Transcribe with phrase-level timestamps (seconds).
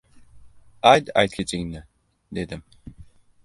[0.93, 1.85] —Ayt, aytgichingni?—
[2.39, 2.65] dedim.